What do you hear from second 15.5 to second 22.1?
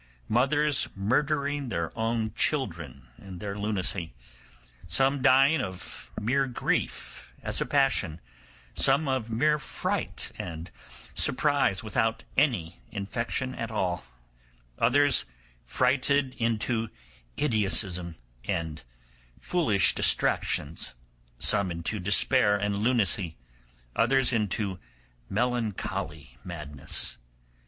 frighted into idiotism and foolish distractions, some into